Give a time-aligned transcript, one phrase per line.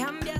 [0.00, 0.39] cambias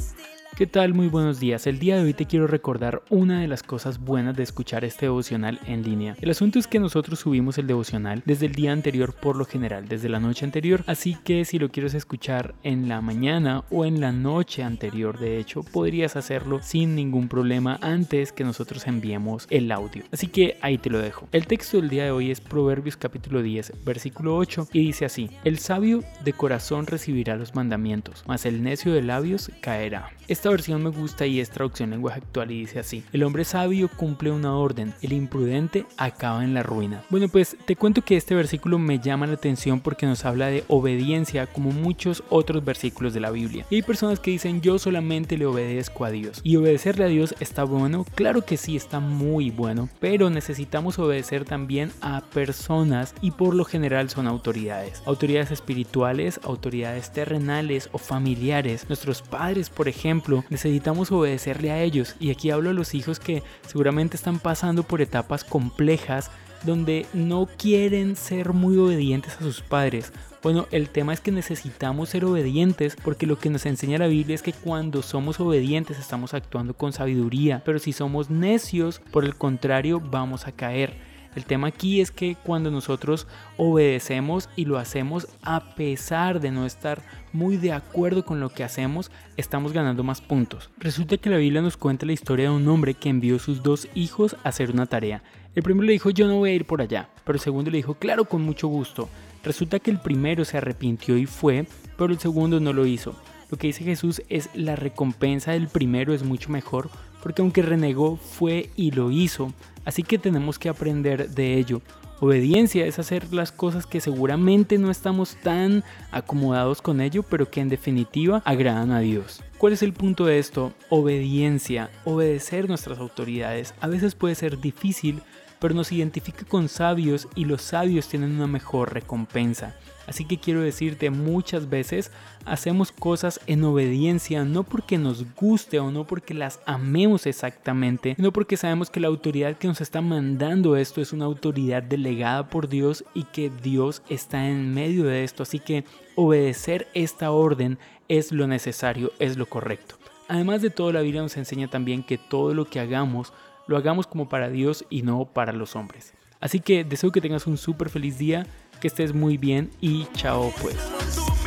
[0.61, 0.93] ¿Qué tal?
[0.93, 1.67] Muy buenos días.
[1.67, 5.07] El día de hoy te quiero recordar una de las cosas buenas de escuchar este
[5.07, 6.17] devocional en línea.
[6.21, 9.89] El asunto es que nosotros subimos el devocional desde el día anterior por lo general,
[9.89, 14.03] desde la noche anterior, así que si lo quieres escuchar en la mañana o en
[14.03, 19.73] la noche anterior, de hecho, podrías hacerlo sin ningún problema antes que nosotros enviemos el
[19.73, 20.05] audio.
[20.13, 21.27] Así que ahí te lo dejo.
[21.33, 25.31] El texto del día de hoy es Proverbios capítulo 10, versículo 8 y dice así:
[25.43, 30.11] El sabio de corazón recibirá los mandamientos, mas el necio de labios caerá.
[30.29, 33.45] Esta versión me gusta y es traducción en lenguaje actual y dice así, el hombre
[33.45, 37.03] sabio cumple una orden, el imprudente acaba en la ruina.
[37.11, 40.65] Bueno pues te cuento que este versículo me llama la atención porque nos habla de
[40.69, 43.67] obediencia como muchos otros versículos de la Biblia.
[43.71, 46.41] Y hay personas que dicen yo solamente le obedezco a Dios.
[46.43, 48.05] ¿Y obedecerle a Dios está bueno?
[48.15, 53.65] Claro que sí, está muy bueno, pero necesitamos obedecer también a personas y por lo
[53.65, 55.03] general son autoridades.
[55.07, 58.87] Autoridades espirituales, autoridades terrenales o familiares.
[58.89, 62.17] Nuestros padres, por ejemplo, necesitamos obedecerle a ellos.
[62.19, 66.31] Y aquí hablo a los hijos que seguramente están pasando por etapas complejas
[66.65, 70.13] donde no quieren ser muy obedientes a sus padres.
[70.43, 74.35] Bueno, el tema es que necesitamos ser obedientes porque lo que nos enseña la Biblia
[74.35, 79.37] es que cuando somos obedientes estamos actuando con sabiduría, pero si somos necios, por el
[79.37, 81.10] contrario, vamos a caer.
[81.37, 86.67] El tema aquí es que cuando nosotros obedecemos y lo hacemos a pesar de no
[86.67, 90.71] estar muy de acuerdo con lo que hacemos, estamos ganando más puntos.
[90.79, 93.63] Resulta que la Biblia nos cuenta la historia de un hombre que envió a sus
[93.63, 95.23] dos hijos a hacer una tarea.
[95.55, 97.79] El primero le dijo yo no voy a ir por allá, pero el segundo le
[97.79, 99.09] dijo claro con mucho gusto.
[99.45, 103.15] Resulta que el primero se arrepintió y fue, pero el segundo no lo hizo.
[103.51, 106.91] Lo que dice Jesús es la recompensa del primero es mucho mejor
[107.23, 109.53] porque aunque renegó fue y lo hizo.
[109.85, 111.83] Así que tenemos que aprender de ello.
[112.23, 117.63] Obediencia es hacer las cosas que seguramente no estamos tan acomodados con ello, pero que
[117.63, 119.43] en definitiva agradan a Dios.
[119.57, 120.75] ¿Cuál es el punto de esto?
[120.91, 123.75] Obediencia, obedecer nuestras autoridades.
[123.81, 125.23] A veces puede ser difícil,
[125.61, 129.77] pero nos identifica con sabios y los sabios tienen una mejor recompensa.
[130.07, 132.11] Así que quiero decirte, muchas veces
[132.45, 138.33] hacemos cosas en obediencia, no porque nos guste o no porque las amemos exactamente, sino
[138.33, 142.69] porque sabemos que la autoridad que nos está mandando esto es una autoridad delegada por
[142.69, 145.45] Dios y que Dios está en medio de esto.
[145.45, 145.85] Así que
[146.17, 147.79] obedecer esta orden
[148.09, 149.95] es lo necesario, es lo correcto.
[150.27, 153.33] Además de todo, la Biblia nos enseña también que todo lo que hagamos
[153.67, 156.15] lo hagamos como para Dios y no para los hombres.
[156.41, 158.47] Así que deseo que tengas un súper feliz día,
[158.81, 161.40] que estés muy bien y chao pues.